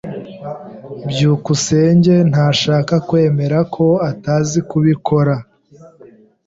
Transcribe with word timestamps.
byukusenge 1.09 2.15
ntashaka 2.29 2.95
kwemera 3.07 3.57
ko 3.75 3.85
atazi 4.11 4.59
kubikora. 4.69 5.35